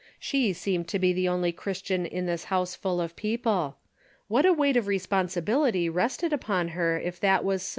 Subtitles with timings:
[0.17, 3.77] She seemed to be the only Christian in this house full of people.
[4.29, 7.69] What a weight of responsibility rested upon her if that was so.